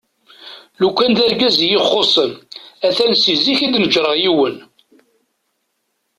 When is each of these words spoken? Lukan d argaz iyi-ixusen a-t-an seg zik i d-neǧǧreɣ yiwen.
Lukan 0.81 1.11
d 1.17 1.19
argaz 1.25 1.57
iyi-ixusen 1.61 2.31
a-t-an 2.87 3.13
seg 3.17 3.37
zik 3.43 3.59
i 3.65 3.67
d-neǧǧreɣ 3.73 4.13
yiwen. 4.21 4.57